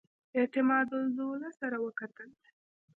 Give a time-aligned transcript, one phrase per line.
[0.37, 2.29] اعتمادالدوله سره وکتل.